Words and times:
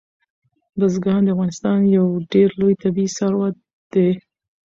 بزګان 0.79 1.21
د 1.23 1.27
افغانستان 1.33 1.79
یو 1.97 2.07
ډېر 2.33 2.49
لوی 2.59 2.73
طبعي 2.81 3.07
ثروت 3.17 3.55
دی. 3.93 4.09